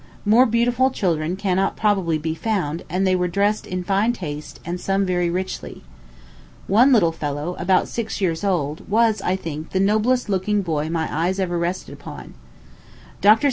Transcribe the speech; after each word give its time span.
More 0.25 0.47
beautiful 0.47 0.89
children 0.89 1.35
cannot 1.35 1.75
probably 1.77 2.17
be 2.17 2.33
found; 2.33 2.81
and 2.89 3.05
they 3.05 3.15
were 3.15 3.27
dressed 3.27 3.67
in 3.67 3.83
fine 3.83 4.13
taste, 4.13 4.59
and 4.65 4.81
some 4.81 5.05
very 5.05 5.29
richly. 5.29 5.83
One 6.65 6.91
little 6.91 7.11
fellow, 7.11 7.55
about 7.59 7.87
six 7.87 8.19
years 8.19 8.43
old, 8.43 8.89
was, 8.89 9.21
I 9.21 9.35
think, 9.35 9.73
the 9.73 9.79
noblest 9.79 10.27
looking 10.27 10.63
boy 10.63 10.89
my 10.89 11.07
eyes 11.15 11.39
ever 11.39 11.55
rested 11.55 11.93
upon. 11.93 12.33
Dr. 13.21 13.39